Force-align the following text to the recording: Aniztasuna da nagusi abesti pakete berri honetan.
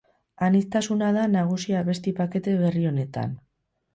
Aniztasuna 0.45 1.09
da 1.17 1.25
nagusi 1.33 1.77
abesti 1.81 2.13
pakete 2.21 2.57
berri 2.63 2.83
honetan. 2.93 3.37